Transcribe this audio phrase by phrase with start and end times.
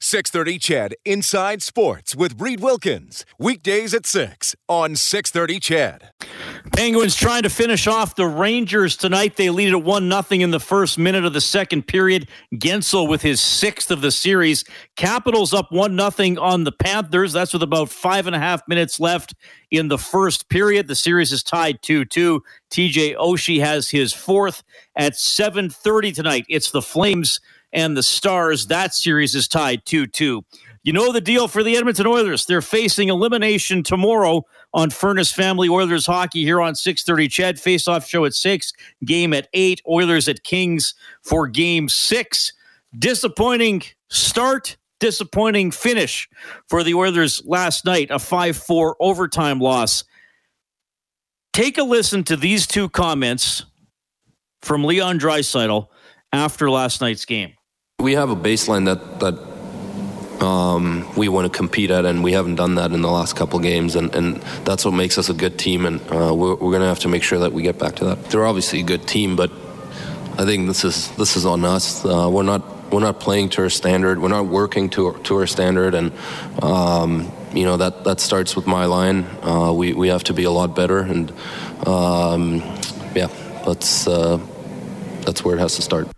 [0.00, 3.24] 630 CHED Inside Sports with Reed Wilkins.
[3.38, 6.10] Weekdays at 6 on 630 CHED.
[6.76, 9.36] Penguins trying to finish off the Rangers tonight.
[9.36, 12.28] They lead at 1 0 in the first minute of the second period.
[12.54, 14.64] Guentzel with his sixth of the series.
[14.96, 17.32] Capitals up 1 0 on the Panthers.
[17.32, 19.34] That's with about five and a half minutes left
[19.70, 20.88] in the first period.
[20.88, 22.42] The series is tied 2 2.
[22.70, 24.62] TJ Oshie has his fourth
[24.96, 26.44] at 7.30 tonight.
[26.48, 27.40] It's the Flames
[27.76, 28.66] and the Stars.
[28.66, 30.44] That series is tied 2 2.
[30.82, 32.46] You know the deal for the Edmonton Oilers.
[32.46, 37.28] They're facing elimination tomorrow on Furnace Family Oilers hockey here on 6:30.
[37.28, 38.72] CHED face-off show at 6,
[39.04, 39.82] game at 8.
[39.88, 42.52] Oilers at Kings for game 6.
[42.98, 46.28] Disappointing start, disappointing finish
[46.68, 50.04] for the Oilers last night, a 5-4 overtime loss.
[51.52, 53.64] Take a listen to these two comments
[54.62, 55.88] from Leon Draisaitl
[56.32, 57.55] after last night's game.
[57.98, 62.56] We have a baseline that that um, we want to compete at, and we haven't
[62.56, 65.58] done that in the last couple games, and, and that's what makes us a good
[65.58, 67.96] team, and uh, we're, we're going to have to make sure that we get back
[67.96, 68.22] to that.
[68.26, 69.50] They're obviously a good team, but
[70.38, 72.04] I think this is this is on us.
[72.04, 74.20] Uh, we're not we're not playing to our standard.
[74.20, 76.12] We're not working to our, to our standard, and
[76.62, 79.24] um, you know that that starts with my line.
[79.42, 81.32] Uh, we we have to be a lot better, and
[81.86, 82.56] um,
[83.16, 83.28] yeah,
[83.64, 84.38] that's uh,
[85.22, 86.15] that's where it has to start.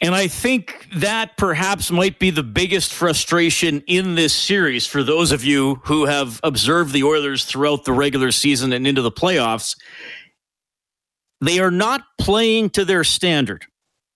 [0.00, 5.32] And I think that perhaps might be the biggest frustration in this series for those
[5.32, 9.76] of you who have observed the Oilers throughout the regular season and into the playoffs.
[11.40, 13.66] They are not playing to their standard.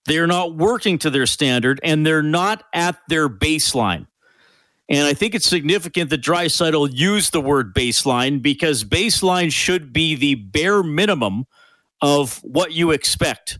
[0.05, 4.07] They are not working to their standard, and they're not at their baseline.
[4.89, 10.15] And I think it's significant that Draisaitl used the word baseline because baseline should be
[10.15, 11.45] the bare minimum
[12.01, 13.59] of what you expect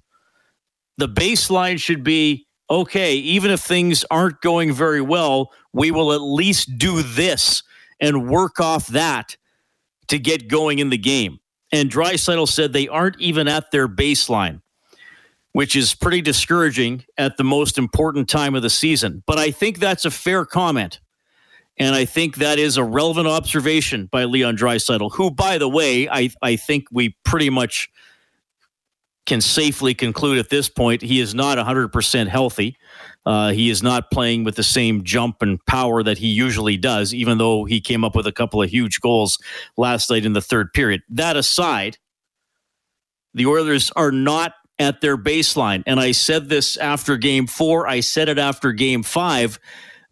[0.98, 6.22] the baseline should be okay, even if things aren't going very well, we will at
[6.22, 7.64] least do this
[8.00, 9.38] and work off that
[10.08, 11.40] to get going in the game.
[11.72, 14.62] And Draisaitl said they aren't even at their baseline,
[15.52, 19.24] which is pretty discouraging at the most important time of the season.
[19.26, 21.00] But I think that's a fair comment.
[21.78, 26.08] And I think that is a relevant observation by Leon Draisaitl, who, by the way,
[26.08, 27.90] I, I think we pretty much–
[29.26, 32.78] can safely conclude at this point he is not 100% healthy.
[33.26, 37.14] Uh, he is not playing with the same jump and power that he usually does,
[37.14, 39.38] even though he came up with a couple of huge goals
[39.78, 41.02] last night in the third period.
[41.10, 41.98] That aside,
[43.34, 45.84] the Oilers are not at their baseline.
[45.88, 49.60] And I said this after game four, I said it after game five.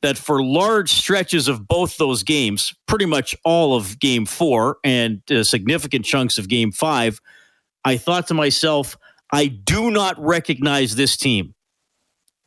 [0.02, 5.22] That for large stretches of both those games, pretty much all of game four and
[5.30, 7.22] uh, significant chunks of game five,
[7.86, 8.98] I thought to myself,
[9.32, 11.56] I do not recognize this team.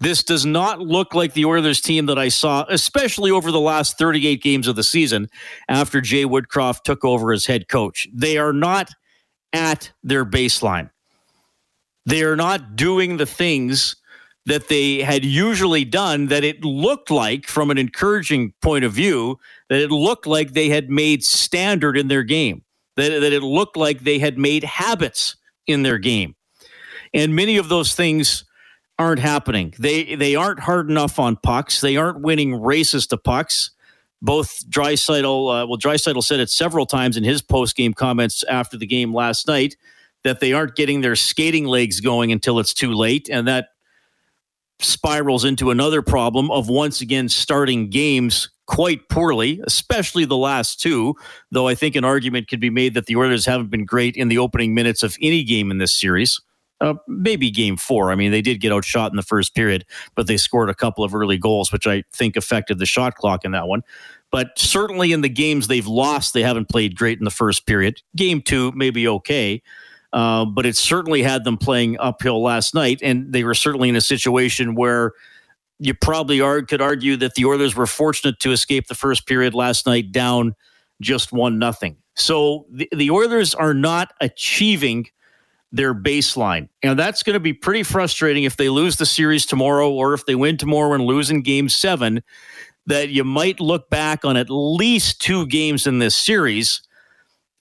[0.01, 3.97] This does not look like the Oilers team that I saw, especially over the last
[3.97, 5.29] 38 games of the season
[5.69, 8.07] after Jay Woodcroft took over as head coach.
[8.13, 8.91] They are not
[9.53, 10.91] at their baseline.
[12.07, 13.97] They are not doing the things
[14.47, 19.39] that they had usually done that it looked like, from an encouraging point of view,
[19.71, 22.63] that it looked like they had made standard in their game,
[22.97, 26.35] that, that it looked like they had made habits in their game
[27.15, 28.45] and many of those things
[28.99, 29.73] aren't happening.
[29.79, 31.81] They they aren't hard enough on pucks.
[31.81, 33.71] They aren't winning races to pucks.
[34.21, 38.77] Both Draisaitl, uh, well, Draisaitl said it several times in his post game comments after
[38.77, 39.77] the game last night
[40.23, 43.69] that they aren't getting their skating legs going until it's too late, and that
[44.81, 51.15] spirals into another problem of once again starting games quite poorly, especially the last two.
[51.51, 54.29] Though I think an argument could be made that the Oilers haven't been great in
[54.29, 56.41] the opening minutes of any game in this series.
[56.85, 58.13] Uh, maybe game four.
[58.13, 61.03] I mean, they did get outshot in the first period, but they scored a couple
[61.03, 63.83] of early goals, which I think affected the shot clock in that one.
[64.31, 68.03] But certainly in the games they've lost, they haven't played great in the first period.
[68.15, 69.63] Game two, maybe okay.
[70.13, 73.97] Uh, but it certainly had them playing uphill last night, and they were certainly in
[73.97, 75.13] a situation where
[75.79, 79.55] you probably are, could argue that the Oilers were fortunate to escape the first period
[79.55, 80.55] last night down
[81.01, 81.97] just one nothing.
[82.15, 85.07] So the, the Oilers are not achieving
[85.75, 86.69] their baseline.
[86.83, 90.25] And that's going to be pretty frustrating if they lose the series tomorrow or if
[90.25, 92.23] they win tomorrow and lose in game seven.
[92.87, 96.83] That you might look back on at least two games in this series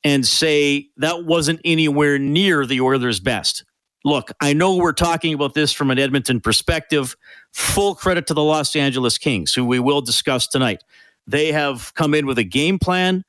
[0.04, 3.63] and say that wasn't anywhere near the Oilers' best.
[4.04, 7.15] Look, I know we're talking about this from an Edmonton perspective.
[7.54, 10.83] Full credit to the Los Angeles Kings, who we will discuss tonight.
[11.25, 13.24] They have come in with a game plan.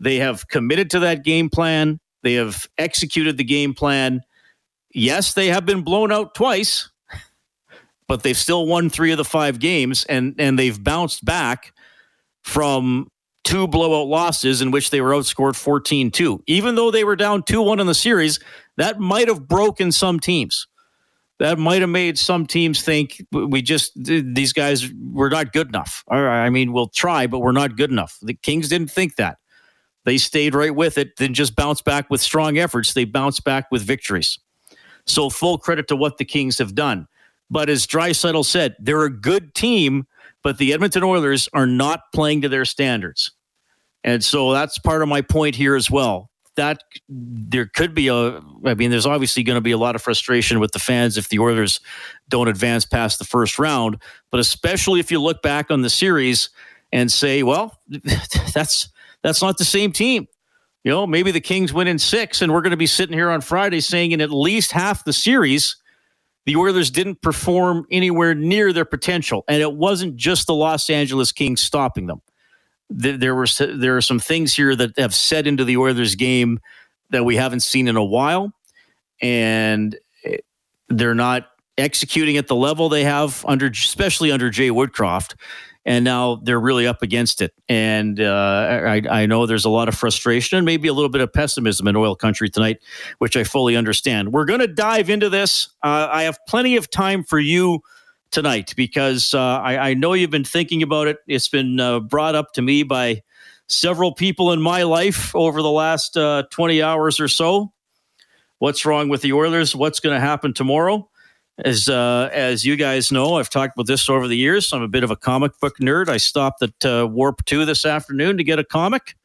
[0.00, 2.00] They have committed to that game plan.
[2.26, 4.20] They have executed the game plan.
[4.92, 6.90] Yes, they have been blown out twice,
[8.08, 11.72] but they've still won three of the five games, and and they've bounced back
[12.42, 13.12] from
[13.44, 16.40] two blowout losses in which they were outscored 14-2.
[16.48, 18.40] Even though they were down 2-1 in the series,
[18.76, 20.66] that might have broken some teams.
[21.38, 26.02] That might have made some teams think we just these guys were not good enough.
[26.10, 28.18] I mean, we'll try, but we're not good enough.
[28.20, 29.38] The Kings didn't think that.
[30.06, 32.94] They stayed right with it, then just bounced back with strong efforts.
[32.94, 34.38] They bounced back with victories.
[35.04, 37.08] So full credit to what the Kings have done.
[37.50, 40.06] But as Draisaitl said, they're a good team,
[40.44, 43.32] but the Edmonton Oilers are not playing to their standards.
[44.04, 46.30] And so that's part of my point here as well.
[46.54, 50.02] That there could be a, I mean, there's obviously going to be a lot of
[50.02, 51.80] frustration with the fans if the Oilers
[52.28, 53.98] don't advance past the first round.
[54.30, 56.48] But especially if you look back on the series
[56.92, 57.76] and say, well,
[58.54, 58.88] that's
[59.26, 60.28] that's not the same team.
[60.84, 63.28] You know, maybe the Kings win in six, and we're going to be sitting here
[63.28, 65.74] on Friday saying in at least half the series,
[66.44, 69.44] the Oilers didn't perform anywhere near their potential.
[69.48, 72.22] And it wasn't just the Los Angeles Kings stopping them.
[72.88, 76.60] There, were there are some things here that have set into the Oilers game
[77.10, 78.52] that we haven't seen in a while,
[79.20, 80.36] and eh,
[80.88, 85.34] they're not executing at the level they have under, especially under Jay Woodcroft
[85.86, 87.54] and now they're really up against it.
[87.68, 91.20] And uh, I, I, know there's a lot of frustration and maybe a little bit
[91.20, 92.80] of pessimism in oil country tonight,
[93.18, 94.32] which I fully understand.
[94.32, 95.68] We're going to dive into this.
[95.84, 97.80] Uh, I have plenty of time for you
[98.32, 101.18] tonight because uh, I, I, know you've been thinking about it.
[101.28, 103.22] It's been uh, brought up to me by
[103.68, 107.72] several people in my life over the last uh, 20 hours or so.
[108.58, 109.76] What's wrong with the Oilers?
[109.76, 111.08] What's going to happen tomorrow?
[111.64, 114.72] As uh, as you guys know, I've talked about this over the years.
[114.72, 116.08] I'm a bit of a comic book nerd.
[116.08, 119.16] I stopped at uh, Warp Two this afternoon to get a comic,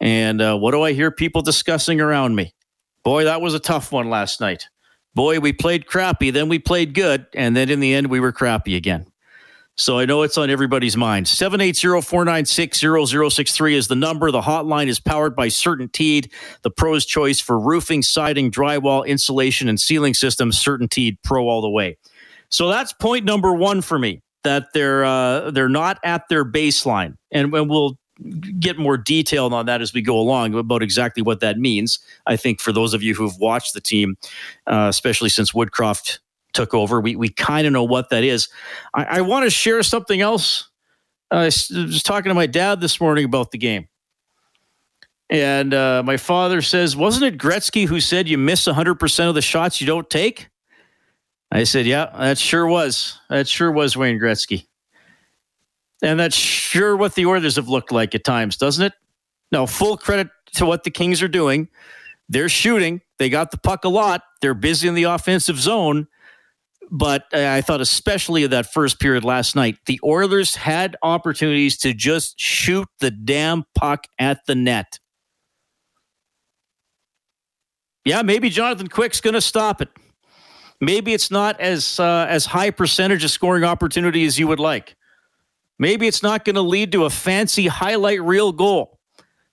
[0.00, 2.54] and uh, what do I hear people discussing around me?
[3.02, 4.68] Boy, that was a tough one last night.
[5.14, 8.32] Boy, we played crappy, then we played good, and then in the end, we were
[8.32, 9.06] crappy again.
[9.76, 11.26] So I know it's on everybody's mind.
[11.26, 14.30] 780-496-0063 is the number.
[14.30, 16.32] The hotline is powered by CertainTeed,
[16.62, 20.58] the pro's choice for roofing, siding, drywall, insulation, and ceiling systems.
[20.62, 21.98] CertainTeed Pro all the way.
[22.48, 24.22] So that's point number one for me.
[24.44, 27.98] That they're uh, they're not at their baseline, and, and we'll
[28.60, 31.98] get more detailed on that as we go along about exactly what that means.
[32.26, 34.16] I think for those of you who've watched the team,
[34.66, 36.20] uh, especially since Woodcroft
[36.56, 37.00] took over.
[37.00, 38.48] We we kind of know what that is.
[38.94, 40.68] I, I want to share something else.
[41.30, 43.88] I was talking to my dad this morning about the game.
[45.28, 49.42] And uh, my father says, Wasn't it Gretzky who said you miss 100% of the
[49.42, 50.48] shots you don't take?
[51.50, 53.18] I said, Yeah, that sure was.
[53.28, 54.66] That sure was Wayne Gretzky.
[56.02, 58.92] And that's sure what the Oilers have looked like at times, doesn't it?
[59.50, 61.68] Now, full credit to what the Kings are doing.
[62.28, 63.00] They're shooting.
[63.18, 64.22] They got the puck a lot.
[64.42, 66.06] They're busy in the offensive zone.
[66.90, 71.92] But I thought, especially in that first period last night, the Oilers had opportunities to
[71.92, 75.00] just shoot the damn puck at the net.
[78.04, 79.88] Yeah, maybe Jonathan Quick's going to stop it.
[80.80, 84.94] Maybe it's not as uh, as high percentage of scoring opportunity as you would like.
[85.78, 89.00] Maybe it's not going to lead to a fancy highlight reel goal.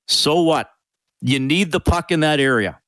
[0.08, 0.70] So what?
[1.22, 2.80] You need the puck in that area.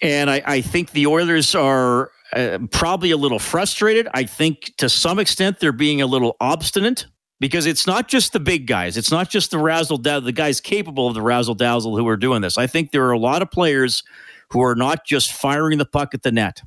[0.00, 4.08] And I, I think the Oilers are uh, probably a little frustrated.
[4.14, 7.06] I think to some extent they're being a little obstinate
[7.40, 8.96] because it's not just the big guys.
[8.96, 12.16] It's not just the razzle dazzle, the guys capable of the razzle dazzle who are
[12.16, 12.58] doing this.
[12.58, 14.02] I think there are a lot of players
[14.50, 16.62] who are not just firing the puck at the net.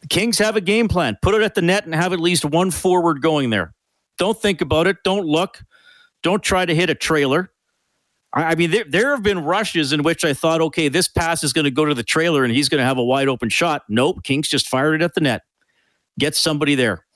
[0.00, 1.18] The Kings have a game plan.
[1.20, 3.74] Put it at the net and have at least one forward going there.
[4.16, 4.98] Don't think about it.
[5.04, 5.62] Don't look.
[6.22, 7.50] Don't try to hit a trailer.
[8.34, 11.52] I mean, there, there have been rushes in which I thought, okay, this pass is
[11.52, 13.82] going to go to the trailer and he's going to have a wide open shot.
[13.88, 15.42] Nope, Kings just fired it at the net.
[16.18, 17.06] Get somebody there.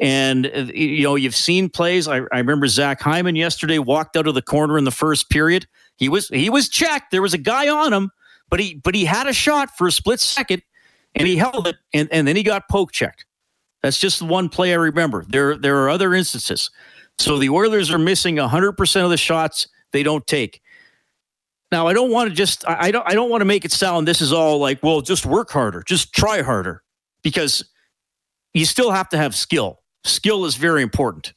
[0.00, 2.06] And, uh, you know, you've seen plays.
[2.06, 5.66] I, I remember Zach Hyman yesterday walked out of the corner in the first period.
[5.96, 7.10] He was he was checked.
[7.10, 8.10] There was a guy on him,
[8.50, 10.62] but he but he had a shot for a split second
[11.14, 13.24] and he held it and, and then he got poke checked.
[13.82, 15.24] That's just the one play I remember.
[15.26, 16.70] There there are other instances.
[17.18, 20.60] So the Oilers are missing 100% of the shots they don't take.
[21.72, 24.06] Now, I don't want to just I, don't I don't want to make it sound
[24.06, 26.82] this is all like, well, just work harder, just try harder,
[27.22, 27.68] because
[28.54, 29.80] you still have to have skill.
[30.04, 31.34] Skill is very important.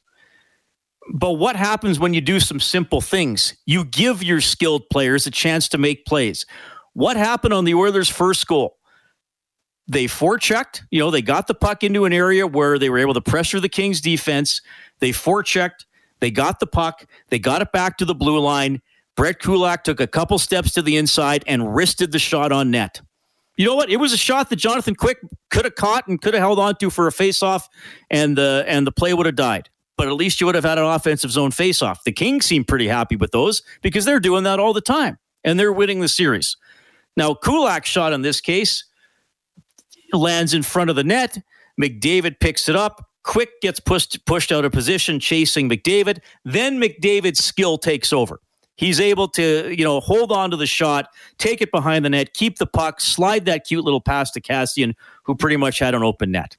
[1.12, 3.56] But what happens when you do some simple things?
[3.66, 6.46] You give your skilled players a chance to make plays.
[6.92, 8.76] What happened on the Oilers' first goal?
[9.88, 13.14] They forechecked, you know, they got the puck into an area where they were able
[13.14, 14.62] to pressure the Kings defense.
[15.00, 15.84] They forechecked,
[16.20, 18.80] they got the puck, they got it back to the blue line.
[19.16, 23.00] Brett Kulak took a couple steps to the inside and wristed the shot on net.
[23.56, 23.90] You know what?
[23.90, 25.18] It was a shot that Jonathan Quick
[25.50, 27.64] could have caught and could have held on to for a faceoff,
[28.10, 29.68] and the and the play would have died.
[29.98, 32.02] But at least you would have had an offensive zone faceoff.
[32.04, 35.60] The Kings seem pretty happy with those because they're doing that all the time and
[35.60, 36.56] they're winning the series.
[37.16, 38.84] Now, Kulak's shot in this case
[40.12, 41.38] lands in front of the net.
[41.80, 43.09] McDavid picks it up.
[43.22, 46.20] Quick gets pushed pushed out of position, chasing McDavid.
[46.44, 48.40] Then McDavid's skill takes over.
[48.76, 52.32] He's able to, you know, hold on to the shot, take it behind the net,
[52.32, 56.02] keep the puck, slide that cute little pass to Kassian, who pretty much had an
[56.02, 56.56] open net.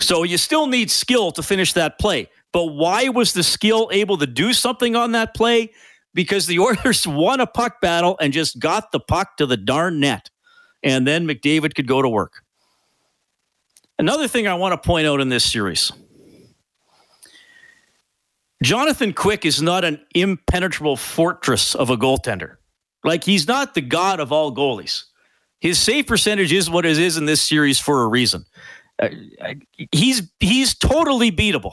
[0.00, 2.28] So you still need skill to finish that play.
[2.52, 5.70] But why was the skill able to do something on that play?
[6.12, 10.00] Because the Oilers won a puck battle and just got the puck to the darn
[10.00, 10.28] net
[10.84, 12.43] and then McDavid could go to work.
[13.98, 15.92] Another thing I want to point out in this series
[18.62, 22.56] Jonathan Quick is not an impenetrable fortress of a goaltender.
[23.04, 25.04] Like, he's not the god of all goalies.
[25.60, 28.46] His save percentage is what it is in this series for a reason.
[28.98, 29.08] Uh,
[29.92, 31.72] he's he's totally beatable.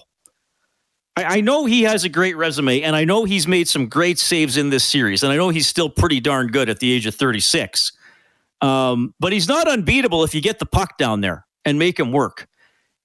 [1.15, 4.17] I, I know he has a great resume, and I know he's made some great
[4.17, 7.05] saves in this series, and I know he's still pretty darn good at the age
[7.05, 7.91] of 36.
[8.61, 12.11] Um, but he's not unbeatable if you get the puck down there and make him
[12.11, 12.47] work.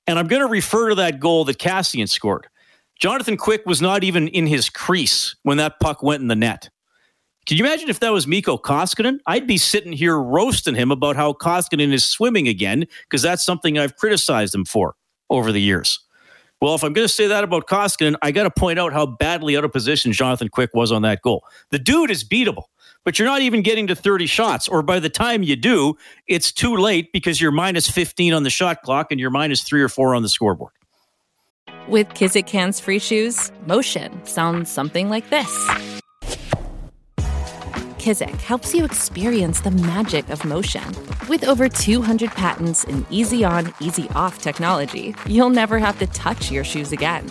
[0.07, 2.47] And I'm going to refer to that goal that Kassian scored.
[2.99, 6.71] Jonathan Quick was not even in his crease when that puck went in the net.
[7.47, 9.19] Can you imagine if that was Mikko Koskinen?
[9.27, 13.79] I'd be sitting here roasting him about how Koskinen is swimming again because that's something
[13.79, 14.95] I've criticized him for
[15.31, 16.01] over the years.
[16.61, 19.07] Well, if I'm going to say that about Koskinen, I got to point out how
[19.07, 21.45] badly out of position Jonathan Quick was on that goal.
[21.71, 22.65] The dude is beatable
[23.07, 24.67] but you're not even getting to 30 shots.
[24.67, 25.97] Or by the time you do,
[26.27, 29.81] it's too late because you're minus 15 on the shot clock and you're minus three
[29.81, 30.73] or four on the scoreboard.
[31.89, 35.47] With Kizik hands free shoes, motion sounds something like this.
[37.99, 40.83] Kizik helps you experience the magic of motion.
[41.29, 46.51] With over 200 patents and easy on, easy off technology, you'll never have to touch
[46.51, 47.25] your shoes again.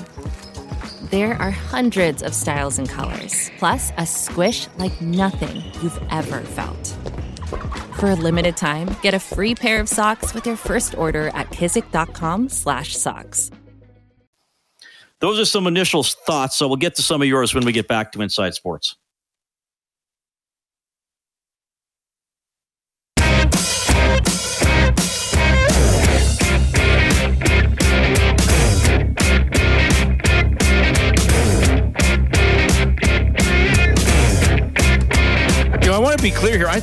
[1.12, 6.88] There are hundreds of styles and colors, plus a squish like nothing you've ever felt.
[8.00, 11.51] For a limited time, get a free pair of socks with your first order at
[11.51, 13.51] kizik.com/socks.
[15.19, 17.88] Those are some initial thoughts, so we'll get to some of yours when we get
[17.88, 18.95] back to Inside Sports.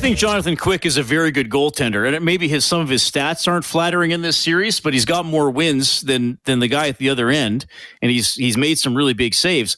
[0.03, 3.47] Think Jonathan Quick is a very good goaltender, and maybe his some of his stats
[3.47, 6.97] aren't flattering in this series, but he's got more wins than than the guy at
[6.97, 7.65] the other end,
[8.01, 9.77] and he's he's made some really big saves.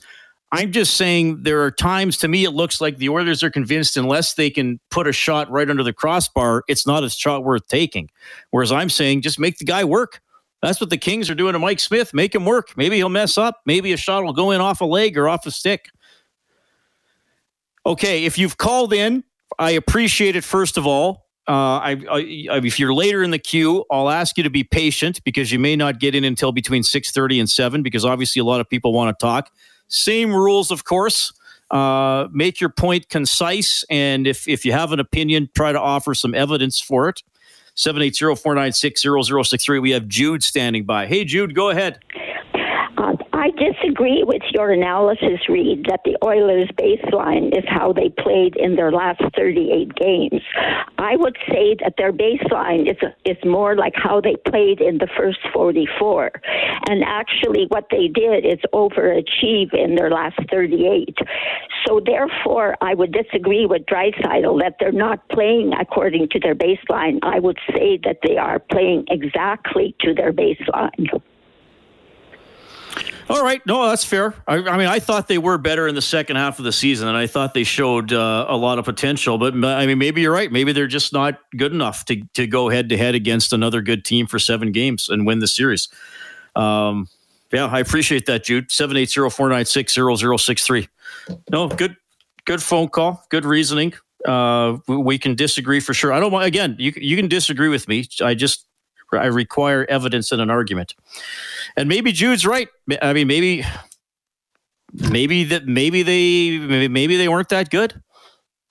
[0.52, 3.98] I'm just saying there are times to me it looks like the Oilers are convinced
[3.98, 7.68] unless they can put a shot right under the crossbar, it's not a shot worth
[7.68, 8.10] taking.
[8.50, 10.22] Whereas I'm saying just make the guy work.
[10.64, 12.16] That's what the Kings are doing to Mike Smith.
[12.16, 12.76] Make him work.
[12.76, 13.62] Maybe he'll mess up.
[13.68, 15.86] Maybe a shot will go in off a leg or off a stick.
[17.86, 19.24] Okay, if you've called in,
[19.60, 20.44] I appreciate it.
[20.44, 22.20] First of all, uh, I, I,
[22.64, 25.76] if you're later in the queue, I'll ask you to be patient because you may
[25.76, 28.94] not get in until between six thirty and seven because obviously a lot of people
[28.94, 29.52] want to talk.
[29.88, 31.34] Same rules, of course.
[31.70, 36.16] Uh, make your point concise, and if if you have an opinion, try to offer
[36.16, 37.22] some evidence for it.
[37.76, 39.82] 780-496-0063.
[39.82, 41.08] We have Jude standing by.
[41.08, 42.00] Hey, Jude, go ahead.
[43.96, 48.76] I disagree with your analysis, Reed, that the Oilers' baseline is how they played in
[48.76, 50.42] their last 38 games.
[50.98, 55.08] I would say that their baseline is, is more like how they played in the
[55.18, 56.32] first 44.
[56.90, 61.18] And actually, what they did is overachieve in their last 38.
[61.88, 67.20] So, therefore, I would disagree with Draisaitl that they're not playing according to their baseline.
[67.24, 71.22] I would say that they are playing exactly to their baseline.
[73.28, 74.36] All right, no, that's fair.
[74.48, 77.08] I, I, mean, I thought they were better in the second half of the season,
[77.08, 79.40] and I thought they showed uh, a lot of potential.
[79.40, 80.52] But I mean, maybe you're right.
[80.52, 84.06] Maybe they're just not good enough to to go head to head against another good
[84.06, 85.90] team for seven games and win the series.
[86.56, 87.10] Um,
[87.52, 88.72] yeah, I appreciate that, Jude.
[88.72, 90.88] Seven eight zero four nine six zero zero six three.
[91.50, 91.96] No, good,
[92.46, 93.94] good phone call, good reasoning.
[94.24, 96.14] Uh, we can disagree for sure.
[96.14, 96.76] I don't want again.
[96.78, 98.08] You you can disagree with me.
[98.22, 98.66] I just
[99.12, 100.96] I require evidence in an argument.
[101.78, 102.68] And maybe Jude's right.
[103.02, 103.64] I mean, maybe
[104.94, 108.02] maybe that maybe they maybe they weren't that good.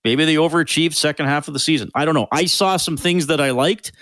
[0.04, 1.90] Maybe they overachieved second half of the season.
[1.94, 2.28] I don't know.
[2.30, 3.92] I saw some things that I liked.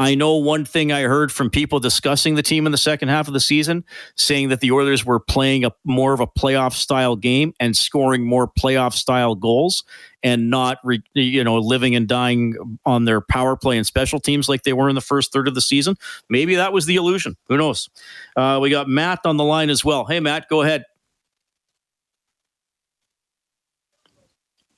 [0.00, 3.28] I know one thing I heard from people discussing the team in the second half
[3.28, 3.84] of the season,
[4.16, 8.24] saying that the Oilers were playing a more of a playoff style game and scoring
[8.24, 9.84] more playoff style goals,
[10.22, 14.48] and not re, you know living and dying on their power play and special teams
[14.48, 15.96] like they were in the first third of the season.
[16.30, 17.36] Maybe that was the illusion.
[17.48, 17.90] Who knows?
[18.34, 20.06] Uh, we got Matt on the line as well.
[20.06, 20.84] Hey, Matt, go ahead.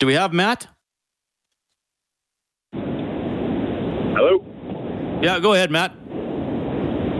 [0.01, 0.67] Do we have Matt?
[2.73, 4.52] Hello.
[5.23, 5.95] Yeah, go ahead, Matt.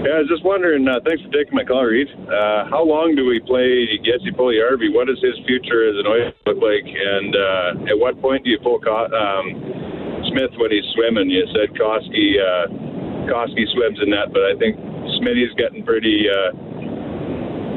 [0.03, 0.83] Yeah, I was just wondering.
[0.83, 2.11] Uh, thanks for taking my call, Reed.
[2.11, 4.91] Uh, how long do we play Jesse Puljujarvi?
[4.91, 6.83] What does his future as an Oiler look like?
[6.83, 9.47] And uh, at what point do you pull um,
[10.35, 11.31] Smith when he's swimming?
[11.31, 12.67] You said Koski, uh,
[13.31, 14.75] Koski swims in that, but I think
[15.23, 16.51] Smitty's getting pretty, uh,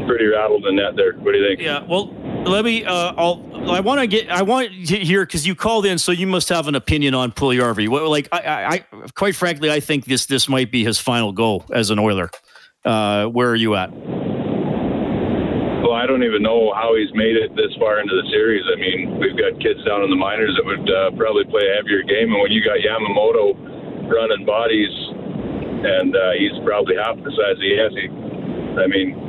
[0.09, 0.97] pretty rattled in that.
[0.97, 1.61] There, what do you think?
[1.61, 2.09] Yeah, well,
[2.45, 2.85] let me.
[2.85, 3.69] Uh, I'll.
[3.69, 4.29] I want to get.
[4.29, 7.31] I want to hear because you called in, so you must have an opinion on
[7.31, 7.89] Puljujarvi.
[8.09, 8.85] Like, I, I,
[9.15, 12.29] quite frankly, I think this this might be his final goal as an Oiler.
[12.83, 13.91] Uh, where are you at?
[15.81, 18.65] Well, I don't even know how he's made it this far into the series.
[18.69, 21.75] I mean, we've got kids down in the minors that would uh, probably play a
[21.77, 23.53] heavier game, and when you got Yamamoto
[24.09, 24.93] running bodies,
[25.85, 28.09] and uh, he's probably half the size he is, he,
[28.81, 29.24] I mean,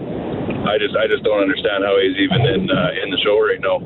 [0.46, 3.60] I just I just don't understand how he's even in uh, in the show right
[3.60, 3.80] now.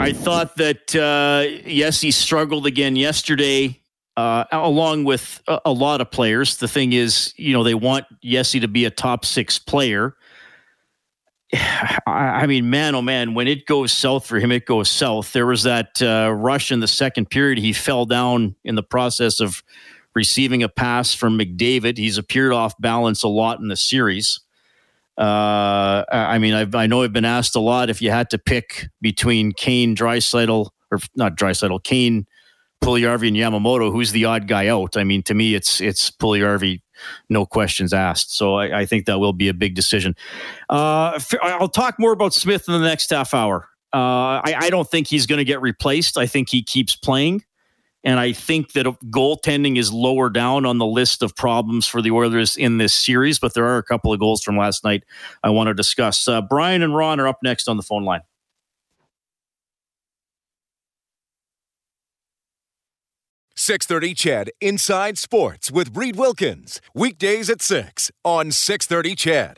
[0.00, 3.80] I thought that uh, yes, he struggled again yesterday,
[4.16, 6.56] uh, along with a, a, lot of players.
[6.58, 10.16] The thing is, you know, they want Jesse to be a top six player.
[12.06, 15.32] I mean, man, oh man, when it goes south for him, it goes south.
[15.32, 17.58] There was that uh, rush in the second period.
[17.58, 19.62] He fell down in the process of
[20.14, 21.98] receiving a pass from McDavid.
[21.98, 24.40] He's appeared off balance a lot in the series.
[25.18, 28.38] Uh, I mean, I've, I know I've been asked a lot if you had to
[28.38, 32.24] pick between Kane, Draisaitl, or not Draisaitl, Kane,
[32.84, 34.96] Puljujarvi, and Yamamoto, who's the odd guy out?
[34.96, 36.82] I mean, to me, it's it's Puljujarvi,
[37.28, 38.36] no questions asked.
[38.36, 40.14] So I, I think that will be a big decision.
[40.70, 43.68] Uh, I'll talk more about Smith in the next half hour.
[43.92, 46.16] Uh, I, I don't think he's going to get replaced.
[46.16, 47.42] I think he keeps playing.
[48.08, 52.10] And I think that goaltending is lower down on the list of problems for the
[52.10, 55.04] Oilers in this series, but there are a couple of goals from last night
[55.42, 56.26] I want to discuss.
[56.26, 58.22] Uh, Brian and Ron are up next on the phone line.
[63.54, 64.52] Six thirty, CHED.
[64.62, 69.56] Inside Sports with Reed Wilkins weekdays at six on six thirty, CHED.